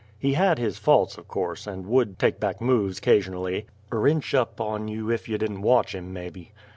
[0.17, 4.59] He had his faults, o' course, and would take back moves 'casion'ly, er inch up
[4.59, 6.53] on you ef you didn't watch him, mebby.